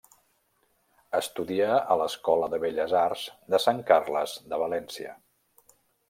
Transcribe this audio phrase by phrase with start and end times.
[1.17, 5.13] Estudià a l'Escola de Belles Arts de Sant Carles de València.